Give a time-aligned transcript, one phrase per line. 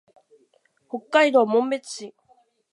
[0.89, 2.15] 北海道紋別市